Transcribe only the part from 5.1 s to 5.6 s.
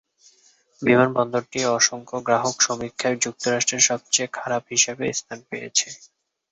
স্থান